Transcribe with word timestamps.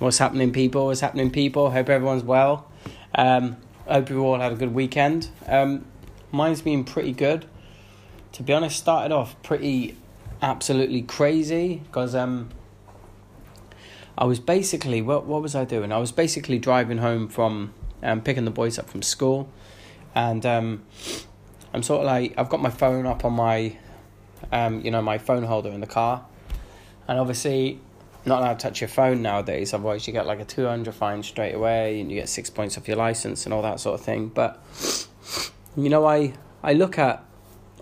What's 0.00 0.16
happening, 0.16 0.50
people? 0.50 0.86
What's 0.86 1.00
happening, 1.00 1.30
people? 1.30 1.72
Hope 1.72 1.90
everyone's 1.90 2.24
well. 2.24 2.66
Um, 3.14 3.58
hope 3.86 4.08
you 4.08 4.22
all 4.24 4.40
had 4.40 4.50
a 4.50 4.54
good 4.54 4.72
weekend. 4.72 5.28
Um, 5.46 5.84
mine's 6.32 6.62
been 6.62 6.84
pretty 6.84 7.12
good. 7.12 7.44
To 8.32 8.42
be 8.42 8.54
honest, 8.54 8.78
started 8.78 9.12
off 9.12 9.36
pretty 9.42 9.98
absolutely 10.40 11.02
crazy 11.02 11.82
because 11.84 12.14
um, 12.14 12.48
I 14.16 14.24
was 14.24 14.40
basically 14.40 15.02
what 15.02 15.26
what 15.26 15.42
was 15.42 15.54
I 15.54 15.66
doing? 15.66 15.92
I 15.92 15.98
was 15.98 16.12
basically 16.12 16.58
driving 16.58 16.96
home 16.96 17.28
from 17.28 17.74
um, 18.02 18.22
picking 18.22 18.46
the 18.46 18.50
boys 18.50 18.78
up 18.78 18.88
from 18.88 19.02
school, 19.02 19.52
and 20.14 20.46
um, 20.46 20.82
I'm 21.74 21.82
sort 21.82 22.00
of 22.00 22.06
like 22.06 22.32
I've 22.38 22.48
got 22.48 22.62
my 22.62 22.70
phone 22.70 23.04
up 23.04 23.22
on 23.26 23.34
my 23.34 23.76
um, 24.50 24.80
you 24.80 24.90
know 24.90 25.02
my 25.02 25.18
phone 25.18 25.42
holder 25.42 25.68
in 25.68 25.82
the 25.82 25.86
car, 25.86 26.24
and 27.06 27.18
obviously 27.18 27.80
not 28.24 28.40
allowed 28.40 28.58
to 28.58 28.68
touch 28.68 28.80
your 28.80 28.88
phone 28.88 29.22
nowadays, 29.22 29.72
otherwise 29.72 30.06
you 30.06 30.12
get 30.12 30.26
like 30.26 30.40
a 30.40 30.44
200 30.44 30.94
fine 30.94 31.22
straight 31.22 31.54
away 31.54 32.00
and 32.00 32.10
you 32.10 32.18
get 32.18 32.28
six 32.28 32.50
points 32.50 32.76
off 32.76 32.86
your 32.86 32.96
license 32.96 33.44
and 33.44 33.54
all 33.54 33.62
that 33.62 33.80
sort 33.80 33.98
of 33.98 34.04
thing. 34.04 34.28
But, 34.28 34.62
you 35.76 35.88
know, 35.88 36.06
I, 36.06 36.34
I 36.62 36.74
look 36.74 36.98
at, 36.98 37.24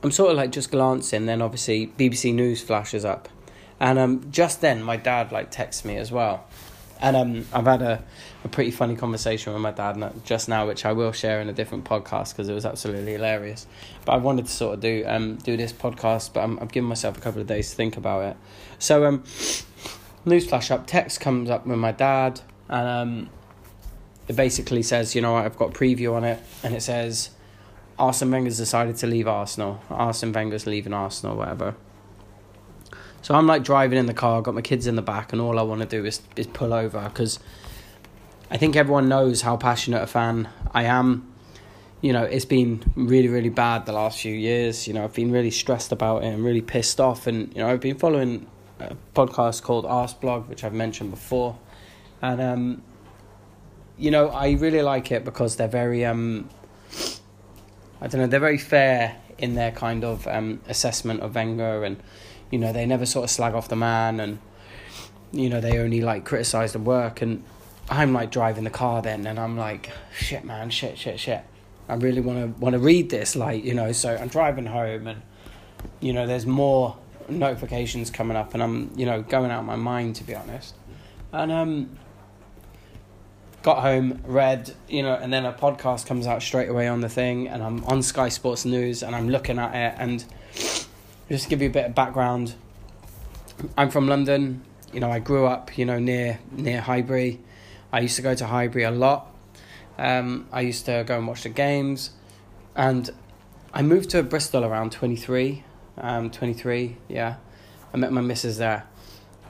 I'm 0.02 0.12
sort 0.12 0.30
of 0.30 0.36
like 0.36 0.52
just 0.52 0.70
glancing, 0.70 1.26
then 1.26 1.42
obviously 1.42 1.88
BBC 1.98 2.32
News 2.34 2.62
flashes 2.62 3.04
up. 3.04 3.28
And 3.80 3.98
um, 3.98 4.30
just 4.30 4.60
then 4.60 4.82
my 4.82 4.96
dad 4.96 5.32
like 5.32 5.50
texts 5.50 5.84
me 5.84 5.96
as 5.96 6.10
well. 6.10 6.44
And 7.00 7.16
um, 7.16 7.46
I've 7.52 7.66
had 7.66 7.80
a, 7.80 8.04
a 8.44 8.48
pretty 8.48 8.72
funny 8.72 8.96
conversation 8.96 9.52
with 9.52 9.62
my 9.62 9.70
dad 9.70 10.12
just 10.24 10.48
now, 10.48 10.66
which 10.66 10.84
I 10.84 10.92
will 10.92 11.12
share 11.12 11.40
in 11.40 11.48
a 11.48 11.52
different 11.52 11.84
podcast 11.84 12.30
because 12.30 12.48
it 12.48 12.54
was 12.54 12.66
absolutely 12.66 13.12
hilarious. 13.12 13.66
But 14.04 14.12
I 14.12 14.16
wanted 14.16 14.46
to 14.46 14.52
sort 14.52 14.74
of 14.74 14.80
do 14.80 15.04
um 15.06 15.36
do 15.36 15.56
this 15.56 15.72
podcast, 15.72 16.32
but 16.32 16.40
I'm, 16.40 16.58
I've 16.58 16.72
given 16.72 16.88
myself 16.88 17.16
a 17.16 17.20
couple 17.20 17.40
of 17.40 17.46
days 17.46 17.70
to 17.70 17.76
think 17.76 17.96
about 17.96 18.24
it. 18.24 18.36
So 18.80 19.04
um, 19.04 19.22
news 20.24 20.48
flash 20.48 20.70
up, 20.70 20.86
text 20.86 21.20
comes 21.20 21.50
up 21.50 21.66
with 21.66 21.78
my 21.78 21.92
dad, 21.92 22.40
and 22.68 22.88
um, 22.88 23.30
it 24.26 24.36
basically 24.36 24.82
says, 24.82 25.14
you 25.14 25.22
know, 25.22 25.36
I've 25.36 25.56
got 25.56 25.70
a 25.70 25.78
preview 25.78 26.14
on 26.14 26.24
it, 26.24 26.42
and 26.62 26.74
it 26.74 26.82
says, 26.82 27.30
Arsene 27.98 28.30
Wenger's 28.30 28.56
decided 28.56 28.96
to 28.96 29.06
leave 29.06 29.26
Arsenal. 29.26 29.80
Arsene 29.90 30.32
Wenger's 30.32 30.66
leaving 30.66 30.92
Arsenal, 30.92 31.36
whatever. 31.36 31.74
So 33.22 33.34
I'm 33.34 33.46
like 33.46 33.64
driving 33.64 33.98
in 33.98 34.06
the 34.06 34.14
car, 34.14 34.40
got 34.42 34.54
my 34.54 34.62
kids 34.62 34.86
in 34.86 34.96
the 34.96 35.02
back, 35.02 35.32
and 35.32 35.42
all 35.42 35.58
I 35.58 35.62
want 35.62 35.80
to 35.80 35.86
do 35.86 36.04
is 36.04 36.22
is 36.36 36.46
pull 36.46 36.72
over 36.72 37.02
because 37.08 37.40
I 38.50 38.56
think 38.56 38.76
everyone 38.76 39.08
knows 39.08 39.42
how 39.42 39.56
passionate 39.56 40.02
a 40.02 40.06
fan 40.06 40.48
I 40.72 40.84
am. 40.84 41.32
You 42.00 42.12
know, 42.12 42.22
it's 42.22 42.44
been 42.44 42.84
really, 42.94 43.26
really 43.26 43.48
bad 43.48 43.86
the 43.86 43.92
last 43.92 44.20
few 44.20 44.32
years. 44.32 44.86
You 44.86 44.94
know, 44.94 45.02
I've 45.02 45.14
been 45.14 45.32
really 45.32 45.50
stressed 45.50 45.90
about 45.90 46.22
it 46.22 46.26
and 46.26 46.44
really 46.44 46.62
pissed 46.62 47.00
off, 47.00 47.26
and 47.26 47.52
you 47.54 47.60
know, 47.60 47.68
I've 47.68 47.80
been 47.80 47.98
following 47.98 48.46
a 48.80 48.96
podcast 49.14 49.62
called 49.62 49.84
Arseblog, 49.84 50.48
which 50.48 50.64
I've 50.64 50.72
mentioned 50.72 51.10
before, 51.10 51.58
and 52.22 52.40
um, 52.40 52.82
you 53.96 54.10
know 54.10 54.28
I 54.28 54.52
really 54.52 54.82
like 54.82 55.10
it 55.12 55.24
because 55.24 55.56
they're 55.56 55.68
very 55.68 56.04
um, 56.04 56.48
I 58.00 58.06
don't 58.06 58.20
know 58.20 58.26
they're 58.26 58.40
very 58.40 58.58
fair 58.58 59.16
in 59.38 59.54
their 59.54 59.70
kind 59.70 60.04
of 60.04 60.26
um, 60.26 60.60
assessment 60.68 61.20
of 61.20 61.34
Wenger, 61.34 61.84
and 61.84 61.96
you 62.50 62.58
know 62.58 62.72
they 62.72 62.86
never 62.86 63.06
sort 63.06 63.24
of 63.24 63.30
slag 63.30 63.54
off 63.54 63.68
the 63.68 63.76
man, 63.76 64.20
and 64.20 64.38
you 65.32 65.48
know 65.48 65.60
they 65.60 65.78
only 65.78 66.00
like 66.00 66.24
criticize 66.24 66.72
the 66.72 66.78
work, 66.78 67.22
and 67.22 67.44
I'm 67.90 68.12
like 68.12 68.30
driving 68.30 68.64
the 68.64 68.70
car 68.70 69.02
then, 69.02 69.26
and 69.26 69.38
I'm 69.38 69.56
like 69.56 69.90
shit 70.16 70.44
man, 70.44 70.70
shit, 70.70 70.98
shit, 70.98 71.18
shit. 71.18 71.42
I 71.88 71.94
really 71.94 72.20
want 72.20 72.38
to 72.38 72.60
want 72.60 72.74
to 72.74 72.78
read 72.78 73.10
this, 73.10 73.34
like 73.34 73.64
you 73.64 73.74
know. 73.74 73.92
So 73.92 74.14
I'm 74.14 74.28
driving 74.28 74.66
home, 74.66 75.06
and 75.06 75.22
you 76.00 76.12
know, 76.12 76.26
there's 76.26 76.46
more 76.46 76.96
notifications 77.28 78.10
coming 78.10 78.36
up, 78.36 78.54
and 78.54 78.62
I'm 78.62 78.92
you 78.96 79.06
know 79.06 79.22
going 79.22 79.50
out 79.50 79.64
my 79.64 79.76
mind 79.76 80.16
to 80.16 80.24
be 80.24 80.34
honest. 80.34 80.74
And 81.32 81.52
um, 81.52 81.98
got 83.62 83.82
home, 83.82 84.22
read, 84.24 84.74
you 84.88 85.02
know, 85.02 85.14
and 85.14 85.32
then 85.32 85.44
a 85.44 85.52
podcast 85.52 86.06
comes 86.06 86.26
out 86.26 86.42
straight 86.42 86.68
away 86.68 86.88
on 86.88 87.00
the 87.00 87.08
thing, 87.08 87.48
and 87.48 87.62
I'm 87.62 87.84
on 87.84 88.02
Sky 88.02 88.28
Sports 88.28 88.64
News, 88.64 89.02
and 89.02 89.14
I'm 89.14 89.28
looking 89.28 89.58
at 89.58 89.74
it, 89.74 89.94
and 89.98 90.24
just 91.28 91.44
to 91.44 91.50
give 91.50 91.60
you 91.60 91.68
a 91.68 91.72
bit 91.72 91.86
of 91.86 91.94
background, 91.94 92.54
I'm 93.76 93.90
from 93.90 94.08
London. 94.08 94.62
You 94.92 95.00
know, 95.00 95.10
I 95.10 95.18
grew 95.18 95.46
up, 95.46 95.76
you 95.76 95.84
know, 95.84 95.98
near 95.98 96.38
near 96.50 96.80
Highbury. 96.80 97.40
I 97.92 98.00
used 98.00 98.16
to 98.16 98.22
go 98.22 98.34
to 98.34 98.46
Highbury 98.46 98.84
a 98.84 98.90
lot. 98.90 99.34
Um, 99.98 100.48
I 100.52 100.62
used 100.62 100.86
to 100.86 101.04
go 101.06 101.18
and 101.18 101.26
watch 101.26 101.42
the 101.42 101.50
games, 101.50 102.10
and 102.74 103.10
I 103.74 103.82
moved 103.82 104.10
to 104.10 104.22
Bristol 104.22 104.64
around 104.64 104.92
twenty 104.92 105.16
three 105.16 105.64
um, 106.00 106.30
23, 106.30 106.96
yeah. 107.08 107.36
I 107.92 107.96
met 107.96 108.12
my 108.12 108.20
missus 108.20 108.58
there. 108.58 108.86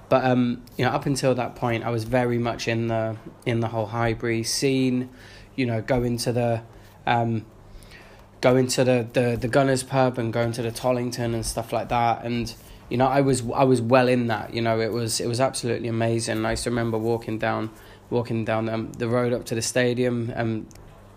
But 0.08 0.24
um, 0.24 0.64
you 0.76 0.84
know, 0.84 0.90
up 0.90 1.06
until 1.06 1.34
that 1.34 1.54
point, 1.54 1.84
I 1.84 1.90
was 1.90 2.04
very 2.04 2.38
much 2.38 2.66
in 2.66 2.88
the 2.88 3.16
in 3.44 3.60
the 3.60 3.68
whole 3.68 3.86
Highbury 3.86 4.42
scene. 4.42 5.10
You 5.54 5.66
know, 5.66 5.82
going 5.82 6.16
to 6.18 6.32
the 6.32 6.62
um, 7.06 7.44
going 8.40 8.68
to 8.68 8.84
the, 8.84 9.08
the 9.12 9.36
the 9.38 9.48
Gunners 9.48 9.82
pub 9.82 10.18
and 10.18 10.32
going 10.32 10.52
to 10.52 10.62
the 10.62 10.70
Tollington 10.70 11.34
and 11.34 11.44
stuff 11.44 11.72
like 11.72 11.88
that. 11.90 12.24
And 12.24 12.54
you 12.88 12.96
know, 12.96 13.06
I 13.06 13.20
was 13.20 13.42
I 13.54 13.64
was 13.64 13.82
well 13.82 14.08
in 14.08 14.28
that. 14.28 14.54
You 14.54 14.62
know, 14.62 14.80
it 14.80 14.92
was 14.92 15.20
it 15.20 15.26
was 15.26 15.40
absolutely 15.40 15.88
amazing. 15.88 16.44
I 16.46 16.52
used 16.52 16.64
to 16.64 16.70
remember 16.70 16.96
walking 16.96 17.38
down 17.38 17.70
walking 18.08 18.44
down 18.46 18.68
um, 18.70 18.92
the 18.92 19.08
road 19.08 19.34
up 19.34 19.44
to 19.46 19.54
the 19.54 19.62
stadium. 19.62 20.32
Um, 20.34 20.68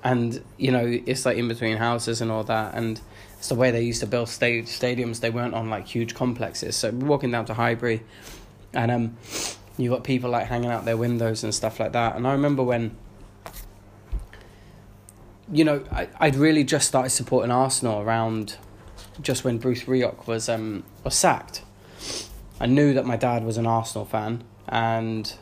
and 0.03 0.44
you 0.58 0.72
know, 0.72 0.86
it's 1.06 1.25
like 1.25 1.38
in 1.38 1.47
between 1.47 1.78
houses 1.78 2.20
and 2.20 2.30
all 2.30 2.44
that. 2.44 2.74
And 2.74 3.00
it's 3.41 3.50
the 3.50 3.56
way 3.56 3.72
they 3.72 3.81
used 3.81 4.02
to 4.02 4.06
build 4.06 4.29
sta- 4.29 4.62
stadiums. 4.66 5.19
They 5.19 5.31
weren't 5.31 5.56
on 5.56 5.68
like 5.68 5.88
huge 5.88 6.13
complexes. 6.13 6.75
So 6.75 6.91
walking 6.91 7.31
down 7.31 7.46
to 7.46 7.56
Highbury, 7.56 8.03
and 8.72 8.91
um, 8.91 9.18
you 9.79 9.90
got 9.90 10.03
people 10.03 10.29
like 10.29 10.46
hanging 10.46 10.69
out 10.69 10.85
their 10.85 10.96
windows 10.96 11.44
and 11.44 11.52
stuff 11.52 11.79
like 11.79 11.91
that. 11.94 12.16
And 12.16 12.28
I 12.28 12.34
remember 12.34 12.62
when, 12.62 12.96
you 15.52 15.63
know, 15.63 15.84
I 15.91 16.07
I'd 16.19 16.35
really 16.35 16.63
just 16.63 16.88
started 16.88 17.09
supporting 17.09 17.50
Arsenal 17.50 18.00
around, 18.00 18.57
just 19.24 19.44
when 19.44 19.58
Bruce 19.58 19.85
Rioch 19.85 20.28
was 20.28 20.47
um 20.47 20.84
was 21.03 21.16
sacked. 21.16 21.63
I 22.59 22.68
knew 22.68 22.94
that 22.94 23.08
my 23.08 23.18
dad 23.18 23.44
was 23.44 23.58
an 23.58 23.66
Arsenal 23.66 24.06
fan, 24.06 24.44
and 24.68 25.34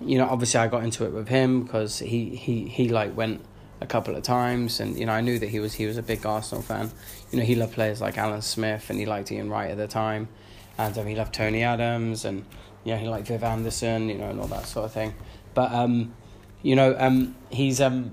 you 0.00 0.18
know, 0.18 0.26
obviously 0.28 0.58
I 0.58 0.66
got 0.66 0.82
into 0.82 1.04
it 1.04 1.12
with 1.12 1.28
him 1.28 1.62
because 1.62 2.00
he 2.00 2.34
he 2.34 2.66
he 2.66 2.88
like 2.88 3.16
went 3.16 3.40
a 3.80 3.86
couple 3.86 4.14
of 4.14 4.22
times, 4.22 4.80
and 4.80 4.98
you 4.98 5.06
know 5.06 5.12
I 5.12 5.20
knew 5.20 5.38
that 5.38 5.48
he 5.48 5.60
was 5.60 5.74
he 5.74 5.86
was 5.86 5.96
a 5.96 6.02
big 6.02 6.24
Arsenal 6.26 6.62
fan. 6.62 6.90
You 7.30 7.38
know 7.38 7.44
he 7.44 7.54
loved 7.54 7.72
players 7.72 8.00
like 8.00 8.18
Alan 8.18 8.42
Smith, 8.42 8.90
and 8.90 8.98
he 8.98 9.06
liked 9.06 9.32
Ian 9.32 9.48
Wright 9.48 9.70
at 9.70 9.76
the 9.76 9.88
time, 9.88 10.28
and 10.78 10.96
um, 10.96 11.06
he 11.06 11.14
loved 11.14 11.34
Tony 11.34 11.62
Adams, 11.62 12.24
and 12.24 12.44
yeah 12.84 12.96
he 12.96 13.08
liked 13.08 13.28
Viv 13.28 13.42
Anderson, 13.42 14.08
you 14.08 14.18
know, 14.18 14.30
and 14.30 14.40
all 14.40 14.48
that 14.48 14.66
sort 14.66 14.84
of 14.86 14.92
thing. 14.92 15.14
But 15.54 15.72
um, 15.72 16.14
you 16.62 16.76
know 16.76 16.94
um, 16.98 17.34
he's 17.50 17.80
um, 17.80 18.12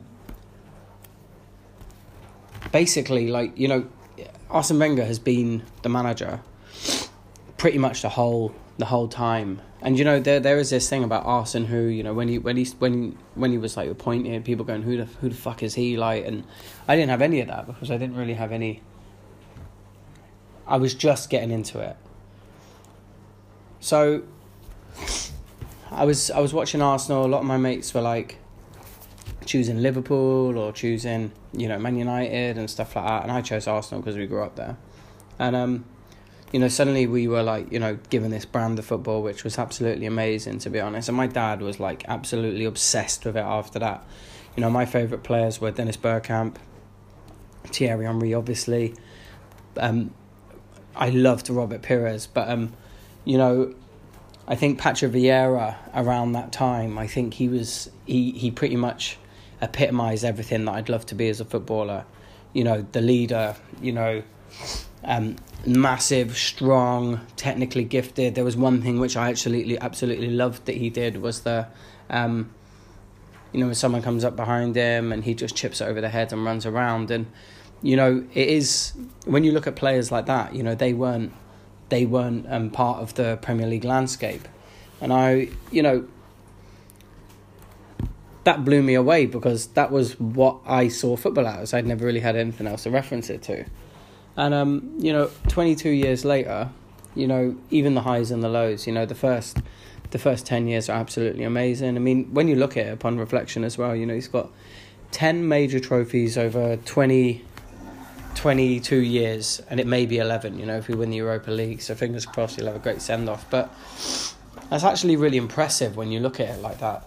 basically 2.71 3.27
like 3.27 3.57
you 3.57 3.67
know 3.67 3.87
Arsene 4.49 4.79
Wenger 4.79 5.05
has 5.05 5.19
been 5.19 5.63
the 5.81 5.89
manager 5.89 6.41
pretty 7.57 7.77
much 7.77 8.01
the 8.01 8.09
whole 8.09 8.53
the 8.77 8.85
whole 8.85 9.07
time. 9.07 9.61
And 9.81 9.97
you 9.97 10.05
know 10.05 10.19
there 10.19 10.39
there 10.39 10.57
is 10.57 10.69
this 10.69 10.89
thing 10.89 11.03
about 11.03 11.25
Arsene 11.25 11.65
who 11.65 11.83
you 11.83 12.03
know 12.03 12.13
when 12.13 12.27
he 12.27 12.39
when 12.39 12.57
he 12.57 12.65
when 12.79 13.17
when 13.35 13.51
he 13.51 13.57
was 13.57 13.77
like 13.77 13.89
appointed, 13.89 14.43
people 14.45 14.65
going 14.65 14.83
who 14.83 14.97
the 14.97 15.05
who 15.05 15.29
the 15.29 15.35
fuck 15.35 15.63
is 15.63 15.75
he 15.75 15.97
like, 15.97 16.25
and 16.25 16.43
I 16.87 16.95
didn't 16.95 17.09
have 17.09 17.21
any 17.21 17.41
of 17.41 17.47
that 17.47 17.67
because 17.67 17.91
I 17.91 17.97
didn't 17.97 18.15
really 18.15 18.33
have 18.33 18.51
any. 18.51 18.81
I 20.65 20.77
was 20.77 20.93
just 20.93 21.29
getting 21.29 21.51
into 21.51 21.79
it. 21.79 21.95
So. 23.79 24.23
I 25.89 26.03
was 26.05 26.29
I 26.31 26.39
was 26.39 26.53
watching 26.53 26.81
Arsenal. 26.81 27.25
A 27.25 27.27
lot 27.27 27.39
of 27.39 27.45
my 27.45 27.57
mates 27.57 27.93
were 27.93 28.01
like 28.01 28.37
choosing 29.45 29.81
Liverpool 29.81 30.57
or 30.57 30.71
choosing 30.71 31.31
you 31.53 31.67
know 31.67 31.79
Man 31.79 31.97
United 31.97 32.57
and 32.57 32.69
stuff 32.69 32.95
like 32.95 33.05
that, 33.05 33.23
and 33.23 33.31
I 33.31 33.41
chose 33.41 33.67
Arsenal 33.67 34.01
because 34.01 34.17
we 34.17 34.27
grew 34.27 34.43
up 34.43 34.55
there, 34.55 34.77
and 35.39 35.55
um 35.55 35.85
you 36.51 36.59
know, 36.59 36.67
suddenly 36.67 37.07
we 37.07 37.27
were 37.27 37.43
like, 37.43 37.71
you 37.71 37.79
know, 37.79 37.97
given 38.09 38.31
this 38.31 38.45
brand 38.45 38.79
of 38.79 38.85
football, 38.85 39.21
which 39.21 39.43
was 39.43 39.57
absolutely 39.57 40.05
amazing, 40.05 40.59
to 40.59 40.69
be 40.69 40.79
honest. 40.79 41.09
And 41.09 41.17
my 41.17 41.27
dad 41.27 41.61
was 41.61 41.79
like 41.79 42.05
absolutely 42.07 42.65
obsessed 42.65 43.25
with 43.25 43.35
it 43.35 43.41
after 43.41 43.79
that. 43.79 44.05
You 44.55 44.61
know, 44.61 44.69
my 44.69 44.85
favourite 44.85 45.23
players 45.23 45.59
were 45.59 45.71
Dennis 45.71 45.97
Bergkamp, 45.97 46.55
Thierry 47.65 48.05
Henry, 48.05 48.33
obviously. 48.33 48.95
Um, 49.75 50.13
I 50.95 51.09
loved 51.09 51.49
Robert 51.49 51.83
Pires, 51.83 52.27
but, 52.27 52.49
um, 52.49 52.73
you 53.23 53.37
know, 53.37 53.75
I 54.47 54.55
think 54.55 54.79
Patrick 54.79 55.11
Vieira 55.11 55.75
around 55.93 56.31
that 56.31 56.51
time, 56.53 56.97
I 56.97 57.07
think 57.07 57.35
he 57.35 57.49
was, 57.49 57.91
he, 58.05 58.31
he 58.31 58.49
pretty 58.49 58.77
much 58.77 59.17
epitomised 59.61 60.23
everything 60.23 60.65
that 60.65 60.71
I'd 60.71 60.89
love 60.89 61.05
to 61.07 61.15
be 61.15 61.27
as 61.27 61.41
a 61.41 61.45
footballer. 61.45 62.05
You 62.53 62.63
know, 62.63 62.85
the 62.93 63.01
leader, 63.01 63.55
you 63.81 63.91
know, 63.91 64.23
um, 65.03 65.35
massive, 65.65 66.37
strong, 66.37 67.21
technically 67.35 67.83
gifted. 67.83 68.35
There 68.35 68.43
was 68.43 68.57
one 68.57 68.81
thing 68.81 68.99
which 68.99 69.15
I 69.15 69.29
absolutely, 69.29 69.79
absolutely 69.79 70.29
loved 70.29 70.65
that 70.65 70.75
he 70.75 70.89
did 70.89 71.21
was 71.21 71.41
the, 71.41 71.67
um, 72.09 72.51
you 73.51 73.59
know, 73.59 73.67
when 73.67 73.75
someone 73.75 74.01
comes 74.01 74.23
up 74.23 74.35
behind 74.35 74.75
him 74.75 75.11
and 75.11 75.23
he 75.23 75.33
just 75.33 75.55
chips 75.55 75.81
it 75.81 75.85
over 75.85 76.01
the 76.01 76.09
head 76.09 76.33
and 76.33 76.43
runs 76.43 76.65
around. 76.65 77.11
And, 77.11 77.27
you 77.81 77.95
know, 77.95 78.25
it 78.33 78.47
is, 78.49 78.93
when 79.25 79.43
you 79.43 79.51
look 79.51 79.67
at 79.67 79.75
players 79.75 80.11
like 80.11 80.25
that, 80.25 80.55
you 80.55 80.63
know, 80.63 80.75
they 80.75 80.93
weren't, 80.93 81.33
they 81.89 82.05
weren't 82.05 82.45
um, 82.51 82.69
part 82.69 82.99
of 82.99 83.13
the 83.15 83.37
Premier 83.41 83.67
League 83.67 83.85
landscape. 83.85 84.47
And 84.99 85.13
I, 85.13 85.49
you 85.71 85.81
know, 85.81 86.07
that 88.43 88.63
blew 88.63 88.81
me 88.81 88.93
away 88.93 89.25
because 89.25 89.67
that 89.67 89.91
was 89.91 90.19
what 90.19 90.57
I 90.65 90.87
saw 90.87 91.15
football 91.17 91.47
as. 91.47 91.73
I'd 91.73 91.85
never 91.85 92.05
really 92.05 92.21
had 92.21 92.35
anything 92.35 92.65
else 92.65 92.83
to 92.83 92.89
reference 92.89 93.29
it 93.29 93.41
to. 93.43 93.65
And 94.37 94.53
um, 94.53 94.93
you 94.99 95.11
know, 95.11 95.29
22 95.49 95.89
years 95.89 96.23
later, 96.23 96.69
you 97.15 97.27
know, 97.27 97.57
even 97.71 97.95
the 97.95 98.01
highs 98.01 98.31
and 98.31 98.43
the 98.43 98.49
lows, 98.49 98.87
you 98.87 98.93
know, 98.93 99.05
the 99.05 99.15
first 99.15 99.57
the 100.11 100.19
first 100.19 100.45
10 100.45 100.67
years 100.67 100.87
are 100.87 100.97
absolutely 100.97 101.43
amazing. 101.43 101.97
I 101.97 101.99
mean, 101.99 102.33
when 102.33 102.47
you 102.47 102.55
look 102.55 102.77
at 102.77 102.85
it 102.85 102.93
upon 102.93 103.17
reflection 103.17 103.65
as 103.65 103.77
well, 103.77 103.93
you 103.95 104.05
know, 104.05 104.13
he's 104.13 104.29
got 104.29 104.49
10 105.11 105.47
major 105.47 105.79
trophies 105.79 106.37
over 106.37 106.77
20 106.77 107.43
22 108.35 108.97
years 108.97 109.63
and 109.67 109.79
it 109.79 109.87
may 109.87 110.05
be 110.05 110.19
11, 110.19 110.59
you 110.59 110.65
know, 110.65 110.77
if 110.77 110.87
we 110.87 110.93
win 110.93 111.09
the 111.09 111.17
Europa 111.17 111.49
League. 111.49 111.81
So 111.81 111.95
fingers 111.95 112.25
crossed 112.25 112.57
he'll 112.57 112.67
have 112.67 112.75
a 112.75 112.79
great 112.79 113.01
send 113.01 113.27
off, 113.27 113.49
but 113.49 113.73
that's 114.69 114.83
actually 114.83 115.15
really 115.15 115.37
impressive 115.37 115.97
when 115.97 116.11
you 116.11 116.19
look 116.19 116.39
at 116.39 116.49
it 116.49 116.61
like 116.61 116.79
that. 116.79 117.03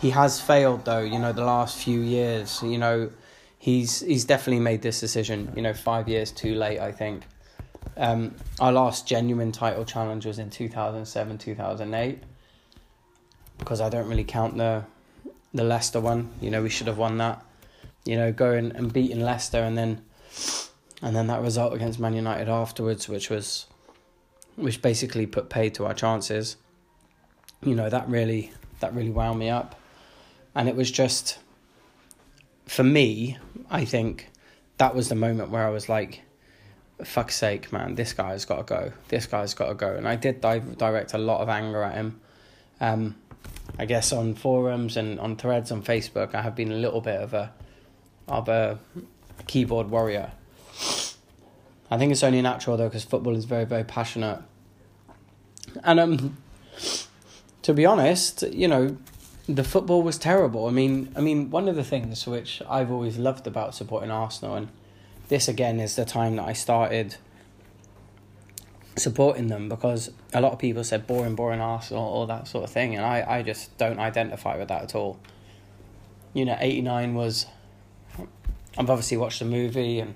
He 0.00 0.10
has 0.10 0.40
failed 0.40 0.84
though, 0.84 1.00
you 1.02 1.18
know, 1.20 1.32
the 1.32 1.44
last 1.44 1.78
few 1.78 2.00
years, 2.00 2.60
you 2.62 2.76
know, 2.76 3.10
he's 3.60 4.00
he's 4.00 4.24
definitely 4.24 4.64
made 4.64 4.82
this 4.82 4.98
decision. 4.98 5.52
You 5.54 5.62
know, 5.62 5.74
five 5.74 6.08
years 6.08 6.32
too 6.32 6.56
late. 6.56 6.80
I 6.80 6.90
think. 6.90 7.22
Um, 7.96 8.34
our 8.58 8.72
last 8.72 9.06
genuine 9.06 9.52
title 9.52 9.84
challenge 9.84 10.26
was 10.26 10.38
in 10.38 10.50
two 10.50 10.68
thousand 10.68 11.06
seven, 11.06 11.38
two 11.38 11.54
thousand 11.54 11.94
eight. 11.94 12.18
Because 13.58 13.80
I 13.80 13.88
don't 13.90 14.08
really 14.08 14.24
count 14.24 14.56
the 14.56 14.84
the 15.54 15.62
Leicester 15.62 16.00
one. 16.00 16.30
You 16.40 16.50
know, 16.50 16.62
we 16.62 16.70
should 16.70 16.88
have 16.88 16.98
won 16.98 17.18
that. 17.18 17.44
You 18.04 18.16
know, 18.16 18.32
going 18.32 18.72
and 18.72 18.92
beating 18.92 19.20
Leicester 19.20 19.58
and 19.58 19.76
then 19.76 20.02
and 21.02 21.14
then 21.14 21.26
that 21.28 21.42
result 21.42 21.74
against 21.74 22.00
Man 22.00 22.14
United 22.14 22.48
afterwards, 22.48 23.08
which 23.08 23.28
was 23.30 23.66
which 24.56 24.80
basically 24.80 25.26
put 25.26 25.50
paid 25.50 25.74
to 25.74 25.86
our 25.86 25.94
chances. 25.94 26.56
You 27.62 27.74
know, 27.74 27.90
that 27.90 28.08
really 28.08 28.52
that 28.80 28.94
really 28.94 29.10
wound 29.10 29.38
me 29.38 29.50
up. 29.50 29.74
And 30.54 30.68
it 30.68 30.76
was 30.76 30.90
just 30.90 31.38
for 32.70 32.84
me, 32.84 33.36
I 33.68 33.84
think 33.84 34.30
that 34.78 34.94
was 34.94 35.08
the 35.08 35.16
moment 35.16 35.50
where 35.50 35.66
I 35.66 35.70
was 35.70 35.88
like, 35.88 36.22
fuck's 37.02 37.34
sake, 37.34 37.72
man, 37.72 37.96
this 37.96 38.12
guy's 38.12 38.44
got 38.44 38.58
to 38.58 38.62
go. 38.62 38.92
This 39.08 39.26
guy's 39.26 39.54
got 39.54 39.70
to 39.70 39.74
go. 39.74 39.96
And 39.96 40.06
I 40.06 40.14
did 40.14 40.40
direct 40.40 41.12
a 41.12 41.18
lot 41.18 41.40
of 41.40 41.48
anger 41.48 41.82
at 41.82 41.96
him. 41.96 42.20
Um, 42.80 43.16
I 43.76 43.86
guess 43.86 44.12
on 44.12 44.34
forums 44.34 44.96
and 44.96 45.18
on 45.18 45.34
threads 45.34 45.72
on 45.72 45.82
Facebook, 45.82 46.32
I 46.32 46.42
have 46.42 46.54
been 46.54 46.70
a 46.70 46.76
little 46.76 47.00
bit 47.00 47.20
of 47.20 47.34
a 47.34 47.52
of 48.28 48.48
a 48.48 48.78
keyboard 49.48 49.90
warrior. 49.90 50.30
I 51.90 51.98
think 51.98 52.12
it's 52.12 52.22
only 52.22 52.40
natural 52.40 52.76
though, 52.76 52.88
because 52.88 53.02
football 53.02 53.34
is 53.34 53.46
very, 53.46 53.64
very 53.64 53.84
passionate. 53.84 54.42
And 55.82 55.98
um, 55.98 56.36
to 57.62 57.74
be 57.74 57.84
honest, 57.84 58.42
you 58.42 58.68
know, 58.68 58.96
the 59.54 59.64
football 59.64 60.02
was 60.02 60.18
terrible. 60.18 60.66
I 60.66 60.70
mean, 60.70 61.12
I 61.16 61.20
mean, 61.20 61.50
one 61.50 61.68
of 61.68 61.76
the 61.76 61.84
things 61.84 62.26
which 62.26 62.62
I've 62.68 62.90
always 62.90 63.18
loved 63.18 63.46
about 63.46 63.74
supporting 63.74 64.10
Arsenal, 64.10 64.54
and 64.54 64.68
this 65.28 65.48
again 65.48 65.80
is 65.80 65.96
the 65.96 66.04
time 66.04 66.36
that 66.36 66.46
I 66.46 66.52
started 66.52 67.16
supporting 68.96 69.46
them 69.46 69.68
because 69.68 70.10
a 70.34 70.40
lot 70.40 70.52
of 70.52 70.58
people 70.58 70.84
said 70.84 71.06
boring, 71.06 71.34
boring 71.34 71.60
Arsenal, 71.60 72.02
all 72.02 72.26
that 72.26 72.48
sort 72.48 72.64
of 72.64 72.70
thing, 72.70 72.94
and 72.94 73.04
I, 73.04 73.38
I 73.38 73.42
just 73.42 73.76
don't 73.78 73.98
identify 73.98 74.56
with 74.56 74.68
that 74.68 74.82
at 74.82 74.94
all. 74.94 75.18
You 76.32 76.44
know, 76.44 76.56
eighty 76.60 76.82
nine 76.82 77.14
was. 77.14 77.46
I've 78.78 78.88
obviously 78.88 79.16
watched 79.16 79.40
the 79.40 79.46
movie 79.46 79.98
and 79.98 80.14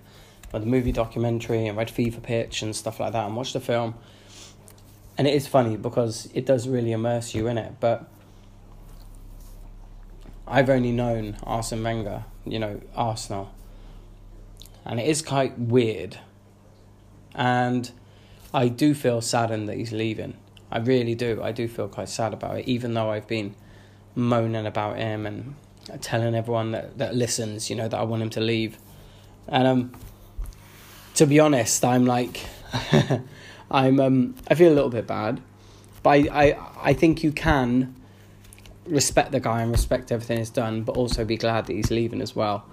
well, 0.52 0.60
the 0.60 0.66
movie 0.66 0.92
documentary 0.92 1.66
and 1.66 1.76
read 1.76 1.90
Fever 1.90 2.20
Pitch 2.20 2.62
and 2.62 2.74
stuff 2.74 3.00
like 3.00 3.12
that, 3.12 3.26
and 3.26 3.36
watched 3.36 3.54
the 3.54 3.60
film. 3.60 3.94
And 5.16 5.26
it 5.26 5.34
is 5.34 5.46
funny 5.46 5.76
because 5.76 6.28
it 6.34 6.44
does 6.46 6.68
really 6.68 6.92
immerse 6.92 7.34
you 7.34 7.46
in 7.46 7.58
it, 7.58 7.74
but 7.80 8.08
I've 10.46 10.68
only 10.68 10.92
known 10.92 11.36
Arsene 11.42 11.82
Wenger, 11.82 12.24
you 12.44 12.58
know, 12.58 12.80
Arsenal. 12.94 13.52
And 14.84 15.00
it 15.00 15.06
is 15.06 15.22
quite 15.22 15.58
weird. 15.58 16.18
And 17.34 17.90
I 18.52 18.68
do 18.68 18.94
feel 18.94 19.20
saddened 19.20 19.68
that 19.68 19.76
he's 19.76 19.92
leaving. 19.92 20.36
I 20.70 20.78
really 20.78 21.14
do. 21.14 21.42
I 21.42 21.52
do 21.52 21.66
feel 21.68 21.88
quite 21.88 22.08
sad 22.08 22.32
about 22.32 22.58
it, 22.58 22.68
even 22.68 22.94
though 22.94 23.10
I've 23.10 23.26
been 23.26 23.54
moaning 24.14 24.66
about 24.66 24.98
him 24.98 25.26
and 25.26 25.54
telling 26.00 26.34
everyone 26.34 26.72
that, 26.72 26.98
that 26.98 27.14
listens, 27.14 27.70
you 27.70 27.76
know, 27.76 27.88
that 27.88 27.98
I 27.98 28.02
want 28.02 28.22
him 28.22 28.30
to 28.30 28.40
leave. 28.40 28.78
And 29.48 29.66
um, 29.66 29.92
to 31.14 31.26
be 31.26 31.40
honest, 31.40 31.84
I'm 31.84 32.06
like, 32.06 32.40
I'm 33.70 34.00
um, 34.00 34.34
I 34.48 34.54
feel 34.54 34.72
a 34.72 34.74
little 34.74 34.90
bit 34.90 35.06
bad, 35.06 35.40
but 36.02 36.10
I, 36.10 36.48
I, 36.50 36.70
I 36.82 36.92
think 36.92 37.22
you 37.22 37.32
can 37.32 37.94
respect 38.86 39.32
the 39.32 39.40
guy 39.40 39.62
and 39.62 39.70
respect 39.70 40.12
everything 40.12 40.38
he's 40.38 40.50
done, 40.50 40.82
but 40.82 40.96
also 40.96 41.24
be 41.24 41.36
glad 41.36 41.66
that 41.66 41.72
he's 41.72 41.90
leaving 41.90 42.20
as 42.20 42.36
well. 42.36 42.64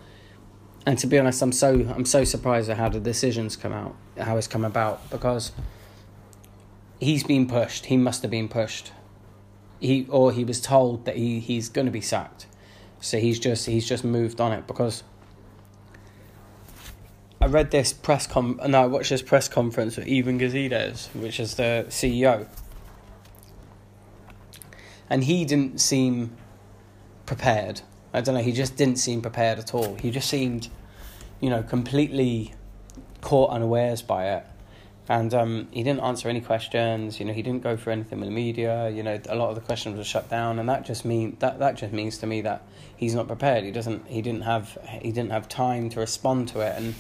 And 0.86 0.98
to 1.00 1.08
be 1.08 1.20
honest, 1.20 1.42
I'm 1.42 1.52
so 1.52 1.86
I'm 1.94 2.06
so 2.06 2.24
surprised 2.24 2.70
at 2.70 2.78
how 2.78 2.90
the 2.90 3.00
decisions 3.00 3.56
come 3.56 3.72
out, 3.72 3.96
how 4.18 4.38
it's 4.38 4.48
come 4.48 4.66
about, 4.66 5.10
because 5.12 5.52
he's 7.00 7.24
been 7.24 7.48
pushed. 7.48 7.86
He 7.86 7.98
must 7.98 8.24
have 8.24 8.32
been 8.32 8.48
pushed. 8.48 8.92
He 9.80 10.08
or 10.10 10.32
he 10.32 10.44
was 10.44 10.60
told 10.60 11.06
that 11.06 11.18
he, 11.18 11.40
he's 11.40 11.70
going 11.70 11.86
to 11.86 11.92
be 11.92 12.02
sacked, 12.02 12.48
so 13.00 13.20
he's 13.20 13.40
just 13.40 13.68
he's 13.68 13.88
just 13.88 14.04
moved 14.04 14.42
on 14.42 14.52
it 14.52 14.68
because. 14.68 15.04
I 17.40 17.48
read 17.48 17.72
this 17.72 17.92
press 17.92 18.28
com. 18.28 18.60
No, 18.68 18.84
I 18.84 18.86
watched 18.86 19.10
this 19.10 19.24
press 19.24 19.48
conference 19.48 19.98
with 19.98 20.08
Ivan 20.08 20.40
Gazidis, 20.40 21.08
which 21.16 21.40
is 21.40 21.56
the 21.56 21.86
CEO, 21.90 22.48
and 25.12 25.26
he 25.26 25.44
didn't 25.44 25.82
seem 25.82 26.32
prepared. 27.26 27.82
I 28.14 28.22
don't 28.22 28.34
know. 28.34 28.42
He 28.42 28.54
just 28.54 28.78
didn't 28.78 28.96
seem 28.96 29.22
prepared 29.22 29.60
at 29.60 29.74
all. 29.74 29.96
He 29.96 30.10
just 30.10 30.30
seemed, 30.30 30.70
you 31.42 31.50
know, 31.50 31.62
completely 31.62 32.54
caught 33.20 33.52
unawares 33.52 34.02
by 34.02 34.30
it, 34.30 34.46
and 35.10 35.34
um, 35.34 35.68
he 35.72 35.84
didn't 35.84 36.00
answer 36.00 36.30
any 36.30 36.40
questions. 36.40 37.20
You 37.20 37.26
know, 37.26 37.34
he 37.34 37.42
didn't 37.42 37.62
go 37.62 37.76
for 37.76 37.92
anything 37.92 38.22
with 38.22 38.30
the 38.30 38.34
media. 38.34 38.90
You 38.90 39.04
know, 39.04 39.20
a 39.28 39.36
lot 39.36 39.50
of 39.50 39.56
the 39.56 39.62
questions 39.62 39.98
were 39.98 40.06
shut 40.06 40.30
down, 40.30 40.60
and 40.60 40.70
that 40.70 40.86
just 40.86 41.04
mean 41.04 41.36
that 41.40 41.60
that 41.60 41.76
just 41.76 41.92
means 41.92 42.18
to 42.20 42.26
me 42.26 42.40
that 42.42 42.66
he's 42.96 43.14
not 43.14 43.28
prepared. 43.28 43.66
He 43.66 43.72
doesn't. 43.72 44.08
He 44.08 44.22
didn't 44.22 44.44
have. 44.44 44.78
He 45.02 45.12
didn't 45.12 45.32
have 45.32 45.50
time 45.50 45.90
to 45.90 46.00
respond 46.00 46.48
to 46.50 46.62
it. 46.62 46.78
And 46.78 46.96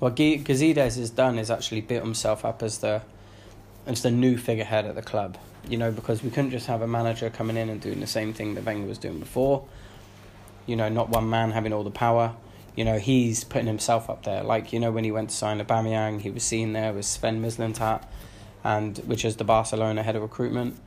what 0.00 0.16
Gazidis 0.16 0.98
has 0.98 1.10
done 1.10 1.38
is 1.38 1.52
actually 1.52 1.82
built 1.82 2.02
himself 2.02 2.44
up 2.44 2.64
as 2.64 2.78
the 2.78 3.02
as 3.88 4.02
the 4.02 4.10
new 4.10 4.36
figurehead 4.36 4.86
at 4.86 4.94
the 4.94 5.02
club 5.02 5.36
you 5.68 5.76
know, 5.76 5.90
because 5.90 6.22
we 6.22 6.30
couldn't 6.30 6.50
just 6.50 6.66
have 6.66 6.82
a 6.82 6.86
manager 6.86 7.30
coming 7.30 7.56
in 7.56 7.68
and 7.68 7.80
doing 7.80 8.00
the 8.00 8.06
same 8.06 8.32
thing 8.32 8.54
that 8.54 8.64
Wenger 8.64 8.86
was 8.86 8.98
doing 8.98 9.18
before. 9.18 9.66
You 10.66 10.76
know, 10.76 10.88
not 10.88 11.08
one 11.08 11.28
man 11.28 11.52
having 11.52 11.72
all 11.72 11.84
the 11.84 11.90
power. 11.90 12.34
You 12.74 12.84
know, 12.84 12.98
he's 12.98 13.44
putting 13.44 13.66
himself 13.66 14.08
up 14.08 14.24
there. 14.24 14.42
Like, 14.42 14.72
you 14.72 14.80
know, 14.80 14.90
when 14.90 15.04
he 15.04 15.10
went 15.10 15.30
to 15.30 15.36
sign 15.36 15.60
Aubameyang, 15.60 16.20
he 16.20 16.30
was 16.30 16.42
seen 16.42 16.72
there 16.72 16.92
with 16.92 17.04
Sven 17.04 17.42
Mislintat, 17.42 18.04
and 18.62 18.98
which 18.98 19.24
is 19.24 19.36
the 19.36 19.44
Barcelona 19.44 20.02
head 20.02 20.16
of 20.16 20.22
recruitment. 20.22 20.78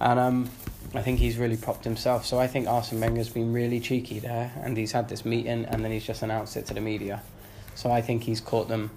And 0.00 0.18
um, 0.18 0.50
I 0.94 1.02
think 1.02 1.18
he's 1.18 1.38
really 1.38 1.56
propped 1.56 1.84
himself. 1.84 2.26
So 2.26 2.38
I 2.38 2.46
think 2.46 2.66
Arsene 2.66 3.00
Wenger's 3.00 3.28
been 3.28 3.52
really 3.52 3.80
cheeky 3.80 4.18
there, 4.18 4.52
and 4.62 4.76
he's 4.76 4.92
had 4.92 5.08
this 5.08 5.24
meeting, 5.24 5.64
and 5.64 5.84
then 5.84 5.92
he's 5.92 6.04
just 6.04 6.22
announced 6.22 6.56
it 6.56 6.66
to 6.66 6.74
the 6.74 6.80
media. 6.80 7.22
So 7.74 7.90
I 7.90 8.02
think 8.02 8.24
he's 8.24 8.40
caught 8.40 8.68
them. 8.68 8.90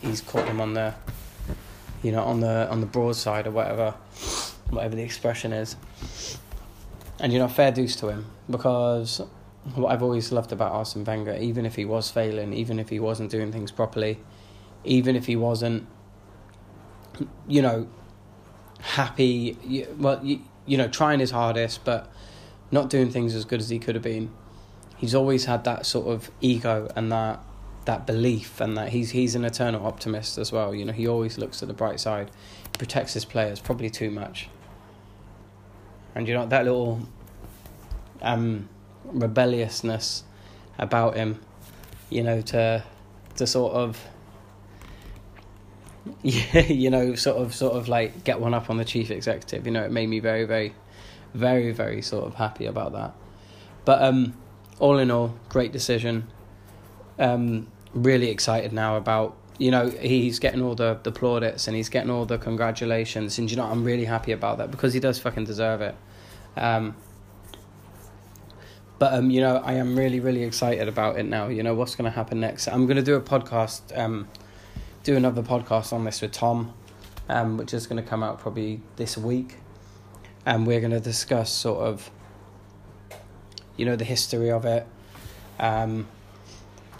He's 0.00 0.20
caught 0.20 0.46
them 0.46 0.60
on 0.60 0.74
the, 0.74 0.94
you 2.06 2.12
know, 2.12 2.22
on 2.22 2.38
the 2.38 2.70
on 2.70 2.80
the 2.80 2.86
broadside 2.86 3.48
or 3.48 3.50
whatever 3.50 3.90
whatever 4.70 4.94
the 4.94 5.02
expression 5.02 5.52
is. 5.52 5.74
And 7.18 7.32
you 7.32 7.40
know, 7.40 7.48
fair 7.48 7.72
dues 7.72 7.96
to 7.96 8.08
him 8.08 8.26
because 8.48 9.20
what 9.74 9.90
I've 9.90 10.04
always 10.04 10.30
loved 10.30 10.52
about 10.52 10.70
Arsene 10.70 11.04
Wenger, 11.04 11.36
even 11.36 11.66
if 11.66 11.74
he 11.74 11.84
was 11.84 12.08
failing, 12.08 12.52
even 12.52 12.78
if 12.78 12.90
he 12.90 13.00
wasn't 13.00 13.32
doing 13.32 13.50
things 13.50 13.72
properly, 13.72 14.20
even 14.84 15.16
if 15.16 15.26
he 15.26 15.34
wasn't, 15.34 15.88
you 17.48 17.60
know, 17.60 17.88
happy, 18.80 19.86
well, 19.98 20.24
you, 20.24 20.42
you 20.64 20.78
know, 20.78 20.86
trying 20.86 21.18
his 21.18 21.32
hardest, 21.32 21.84
but 21.84 22.08
not 22.70 22.88
doing 22.88 23.10
things 23.10 23.34
as 23.34 23.44
good 23.44 23.58
as 23.58 23.68
he 23.68 23.80
could 23.80 23.96
have 23.96 24.04
been. 24.04 24.30
He's 24.96 25.14
always 25.14 25.46
had 25.46 25.64
that 25.64 25.86
sort 25.86 26.06
of 26.06 26.30
ego 26.40 26.88
and 26.94 27.10
that 27.10 27.40
that 27.86 28.06
belief 28.06 28.60
and 28.60 28.76
that 28.76 28.90
he's 28.90 29.10
he's 29.10 29.34
an 29.34 29.44
eternal 29.44 29.86
optimist 29.86 30.38
as 30.38 30.52
well. 30.52 30.74
You 30.74 30.84
know, 30.84 30.92
he 30.92 31.08
always 31.08 31.38
looks 31.38 31.62
at 31.62 31.68
the 31.68 31.74
bright 31.74 31.98
side. 31.98 32.30
He 32.72 32.78
protects 32.78 33.14
his 33.14 33.24
players 33.24 33.60
probably 33.60 33.90
too 33.90 34.10
much. 34.10 34.48
And 36.14 36.28
you 36.28 36.34
know 36.34 36.46
that 36.46 36.64
little 36.64 37.00
um, 38.22 38.68
rebelliousness 39.04 40.24
about 40.78 41.16
him, 41.16 41.40
you 42.10 42.22
know, 42.22 42.40
to 42.42 42.84
to 43.36 43.46
sort 43.46 43.72
of 43.72 43.98
yeah, 46.22 46.60
you 46.68 46.90
know, 46.90 47.14
sort 47.14 47.38
of 47.38 47.54
sort 47.54 47.74
of 47.74 47.88
like 47.88 48.24
get 48.24 48.40
one 48.40 48.54
up 48.54 48.70
on 48.70 48.76
the 48.76 48.84
chief 48.84 49.10
executive. 49.10 49.66
You 49.66 49.72
know, 49.72 49.84
it 49.84 49.90
made 49.90 50.08
me 50.08 50.20
very, 50.20 50.44
very, 50.44 50.74
very, 51.34 51.72
very 51.72 52.02
sort 52.02 52.26
of 52.26 52.34
happy 52.34 52.66
about 52.66 52.92
that. 52.92 53.14
But 53.84 54.02
um, 54.02 54.34
all 54.78 54.98
in 54.98 55.10
all, 55.10 55.34
great 55.48 55.72
decision. 55.72 56.26
Um, 57.18 57.68
really 57.96 58.28
excited 58.28 58.72
now 58.72 58.96
about 58.96 59.36
you 59.58 59.70
know 59.70 59.88
he's 59.88 60.38
getting 60.38 60.60
all 60.62 60.74
the 60.74 60.98
the 61.02 61.10
plaudits 61.10 61.66
and 61.66 61.76
he's 61.76 61.88
getting 61.88 62.10
all 62.10 62.26
the 62.26 62.36
congratulations 62.36 63.38
and 63.38 63.50
you 63.50 63.56
know 63.56 63.64
I'm 63.64 63.84
really 63.84 64.04
happy 64.04 64.32
about 64.32 64.58
that 64.58 64.70
because 64.70 64.92
he 64.92 65.00
does 65.00 65.18
fucking 65.18 65.44
deserve 65.44 65.80
it. 65.80 65.96
Um, 66.56 66.94
but 68.98 69.12
um, 69.12 69.30
you 69.30 69.40
know, 69.40 69.56
I 69.56 69.74
am 69.74 69.96
really, 69.96 70.20
really 70.20 70.42
excited 70.42 70.88
about 70.88 71.18
it 71.18 71.24
now. 71.24 71.48
You 71.48 71.62
know, 71.62 71.74
what's 71.74 71.94
going 71.94 72.10
to 72.10 72.14
happen 72.14 72.40
next? 72.40 72.66
I'm 72.68 72.86
going 72.86 72.96
to 72.96 73.02
do 73.02 73.14
a 73.14 73.20
podcast, 73.20 73.96
um, 73.96 74.28
do 75.02 75.16
another 75.16 75.42
podcast 75.42 75.92
on 75.92 76.04
this 76.04 76.22
with 76.22 76.32
Tom, 76.32 76.72
um, 77.28 77.58
which 77.58 77.74
is 77.74 77.86
going 77.86 78.02
to 78.02 78.08
come 78.08 78.22
out 78.22 78.38
probably 78.38 78.80
this 78.96 79.18
week, 79.18 79.56
and 80.46 80.66
we're 80.66 80.80
going 80.80 80.92
to 80.92 81.00
discuss 81.00 81.52
sort 81.52 81.80
of, 81.80 82.10
you 83.76 83.84
know, 83.84 83.96
the 83.96 84.04
history 84.04 84.50
of 84.50 84.64
it, 84.64 84.86
um, 85.60 86.08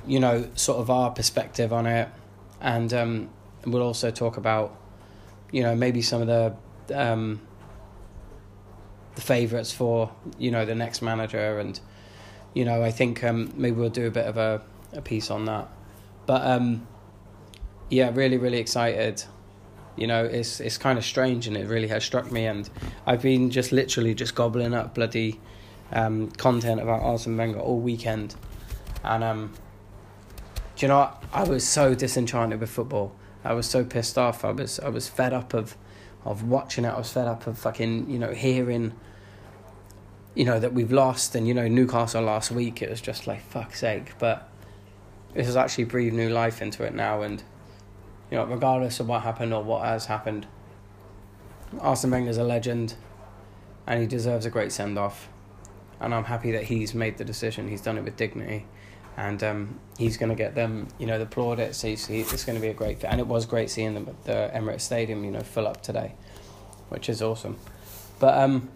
you 0.07 0.21
know, 0.21 0.49
sort 0.55 0.79
of 0.79 0.91
our 0.91 1.11
perspective 1.11 1.73
on 1.73 1.87
it, 1.87 2.09
and 2.61 2.93
um, 2.93 3.31
we'll 3.67 3.83
also 3.83 4.11
talk 4.11 4.37
about, 4.37 4.77
you 5.51 5.63
know, 5.63 5.75
maybe 5.75 6.03
some 6.03 6.23
of 6.23 6.27
the 6.29 6.55
um, 6.95 7.41
the 9.15 9.21
favourites 9.23 9.73
for 9.73 10.13
you 10.39 10.51
know 10.51 10.65
the 10.65 10.75
next 10.75 11.03
manager, 11.03 11.59
and 11.59 11.81
you 12.55 12.65
know 12.65 12.83
I 12.83 12.91
think 12.91 13.25
um, 13.25 13.53
maybe 13.57 13.77
we'll 13.77 13.91
do 13.91 14.07
a 14.07 14.11
bit 14.11 14.27
of 14.27 14.37
a, 14.37 14.63
a 14.93 15.03
piece 15.03 15.31
on 15.31 15.47
that. 15.47 15.69
But 16.27 16.47
um, 16.47 16.87
yeah, 17.91 18.11
really 18.15 18.37
really 18.37 18.59
excited. 18.59 19.25
You 19.97 20.07
know, 20.07 20.25
it's 20.25 20.61
it's 20.61 20.79
kind 20.79 20.99
of 20.99 21.05
strange, 21.05 21.47
and 21.47 21.57
it 21.57 21.67
really 21.67 21.89
has 21.89 22.05
struck 22.05 22.31
me. 22.31 22.47
And 22.47 22.69
I've 23.07 23.23
been 23.23 23.51
just 23.51 23.73
literally 23.73 24.15
just 24.15 24.35
gobbling 24.35 24.75
up 24.75 24.95
bloody 24.95 25.41
um, 25.93 26.31
content 26.33 26.81
about 26.81 27.03
Arsene 27.03 27.37
Wenger 27.37 27.59
all 27.59 27.81
weekend, 27.81 28.35
and 29.03 29.25
um, 29.25 29.55
do 30.77 30.85
you 30.85 30.89
know 30.89 30.99
what? 30.99 31.25
I 31.33 31.43
was 31.45 31.67
so 31.67 31.95
disenchanted 31.95 32.61
with 32.61 32.69
football. 32.69 33.17
I 33.43 33.55
was 33.55 33.67
so 33.67 33.83
pissed 33.83 34.19
off. 34.19 34.45
I 34.45 34.51
was 34.51 34.79
I 34.79 34.91
was 34.91 35.09
fed 35.09 35.33
up 35.33 35.55
of 35.55 35.77
of 36.25 36.43
watching 36.43 36.85
it. 36.85 36.89
I 36.89 36.99
was 36.99 37.11
fed 37.11 37.27
up 37.27 37.47
of 37.47 37.59
fucking 37.59 38.11
you 38.11 38.19
know 38.19 38.33
hearing 38.33 38.93
you 40.35 40.45
know 40.45 40.61
that 40.61 40.75
we've 40.75 40.93
lost 40.93 41.35
and 41.35 41.49
you 41.49 41.55
know 41.55 41.67
Newcastle 41.67 42.23
last 42.23 42.51
week. 42.51 42.83
It 42.83 42.91
was 42.91 43.01
just 43.01 43.27
like 43.27 43.41
fuck's 43.41 43.81
sake. 43.81 44.19
But 44.19 44.51
this 45.33 45.47
has 45.47 45.57
actually 45.57 45.85
breathed 45.85 46.15
new 46.15 46.29
life 46.29 46.61
into 46.61 46.85
it 46.85 46.95
now, 46.95 47.23
and 47.23 47.43
you 48.31 48.37
know 48.37 48.45
regardless 48.45 49.01
of 49.01 49.09
what 49.09 49.23
happened 49.23 49.55
or 49.55 49.65
what 49.65 49.83
has 49.83 50.07
happened, 50.07 50.47
Arsene 51.81 52.11
Wenger's 52.11 52.37
a 52.37 52.45
legend, 52.45 52.97
and 53.87 53.99
he 54.03 54.07
deserves 54.07 54.45
a 54.45 54.51
great 54.51 54.73
send 54.73 54.99
off. 54.99 55.31
And 56.01 56.15
I'm 56.15 56.25
happy 56.25 56.53
that 56.53 56.65
he's 56.65 56.93
made 56.93 57.17
the 57.17 57.25
decision. 57.25 57.69
He's 57.69 57.81
done 57.81 57.97
it 57.97 58.05
with 58.05 58.17
dignity 58.17 58.67
and 59.17 59.43
um, 59.43 59.81
he's 59.99 60.17
going 60.17 60.29
to 60.29 60.35
get 60.35 60.55
them, 60.55 60.89
you 60.99 61.07
know, 61.07 61.19
the 61.19 61.27
plaudits. 61.27 61.83
He's, 61.83 62.07
he, 62.07 62.21
it's 62.21 62.45
going 62.45 62.57
to 62.57 62.63
be 62.63 62.69
a 62.69 62.75
great 62.75 63.01
fit, 63.01 63.11
and 63.11 63.21
it 63.21 63.27
was 63.27 63.47
great 63.47 63.71
seeing 63.71 63.95
them 63.95 64.09
at 64.09 64.25
the 64.25 64.51
Emirates 64.55 64.83
Stadium, 64.83 65.25
you 65.25 65.31
know, 65.31 65.41
fill 65.41 65.67
up 65.67 65.83
today, 65.83 66.13
which 66.89 67.09
is 67.09 67.23
awesome. 67.23 67.57
But 68.19 68.37
um, 68.39 68.69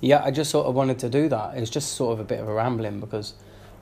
yeah, 0.00 0.22
I 0.24 0.30
just 0.30 0.50
sort 0.50 0.66
of 0.66 0.74
wanted 0.74 0.98
to 1.00 1.08
do 1.08 1.28
that. 1.28 1.56
It's 1.56 1.70
just 1.70 1.92
sort 1.92 2.12
of 2.12 2.20
a 2.20 2.24
bit 2.24 2.40
of 2.40 2.48
a 2.48 2.52
rambling 2.52 3.00
because 3.00 3.34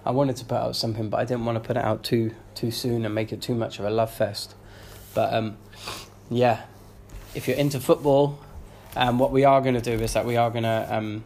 I 0.04 0.10
wanted 0.10 0.36
to 0.36 0.44
put 0.44 0.58
out 0.58 0.76
something, 0.76 1.08
but 1.10 1.18
I 1.18 1.24
didn't 1.24 1.44
want 1.44 1.62
to 1.62 1.66
put 1.66 1.76
it 1.76 1.84
out 1.84 2.02
too 2.04 2.34
too 2.54 2.70
soon 2.70 3.04
and 3.04 3.14
make 3.14 3.32
it 3.32 3.42
too 3.42 3.54
much 3.54 3.78
of 3.78 3.84
a 3.84 3.90
love 3.90 4.12
fest. 4.12 4.54
But 5.14 5.32
um, 5.34 5.56
yeah, 6.30 6.62
if 7.34 7.48
you're 7.48 7.56
into 7.56 7.80
football, 7.80 8.38
um, 8.96 9.18
what 9.18 9.30
we 9.30 9.44
are 9.44 9.60
going 9.60 9.74
to 9.74 9.80
do 9.80 9.92
is 10.02 10.12
that 10.14 10.24
we 10.24 10.36
are 10.36 10.50
going 10.50 10.64
to 10.64 10.86
um 10.90 11.24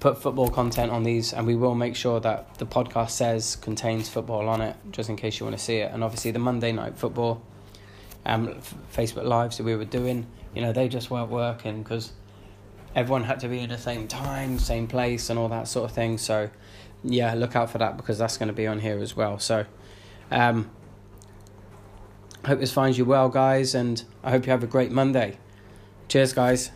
put 0.00 0.20
football 0.20 0.48
content 0.48 0.92
on 0.92 1.02
these, 1.02 1.32
and 1.32 1.46
we 1.46 1.54
will 1.54 1.74
make 1.74 1.96
sure 1.96 2.20
that 2.20 2.58
the 2.58 2.66
podcast 2.66 3.10
says 3.10 3.56
contains 3.56 4.08
football 4.08 4.48
on 4.48 4.60
it, 4.60 4.76
just 4.90 5.08
in 5.08 5.16
case 5.16 5.40
you 5.40 5.46
want 5.46 5.56
to 5.56 5.62
see 5.62 5.78
it. 5.78 5.92
And 5.92 6.04
obviously, 6.04 6.30
the 6.30 6.38
Monday 6.38 6.72
night 6.72 6.96
football, 6.98 7.42
um, 8.24 8.56
Facebook 8.94 9.24
lives 9.24 9.56
that 9.56 9.64
we 9.64 9.74
were 9.74 9.84
doing, 9.84 10.26
you 10.54 10.62
know, 10.62 10.72
they 10.72 10.88
just 10.88 11.10
weren't 11.10 11.30
working 11.30 11.82
because 11.82 12.12
everyone 12.94 13.24
had 13.24 13.40
to 13.40 13.48
be 13.48 13.60
at 13.60 13.68
the 13.68 13.78
same 13.78 14.08
time, 14.08 14.58
same 14.58 14.86
place, 14.86 15.30
and 15.30 15.38
all 15.38 15.48
that 15.48 15.68
sort 15.68 15.88
of 15.88 15.94
thing. 15.94 16.18
So, 16.18 16.50
yeah, 17.02 17.34
look 17.34 17.56
out 17.56 17.70
for 17.70 17.78
that 17.78 17.96
because 17.96 18.18
that's 18.18 18.36
going 18.36 18.48
to 18.48 18.54
be 18.54 18.66
on 18.66 18.80
here 18.80 18.98
as 18.98 19.16
well. 19.16 19.38
So, 19.38 19.66
um, 20.30 20.70
hope 22.44 22.60
this 22.60 22.72
finds 22.72 22.98
you 22.98 23.04
well, 23.04 23.28
guys, 23.28 23.74
and 23.74 24.02
I 24.22 24.30
hope 24.30 24.46
you 24.46 24.52
have 24.52 24.62
a 24.62 24.68
great 24.68 24.90
Monday. 24.90 25.38
Cheers, 26.08 26.32
guys. 26.32 26.70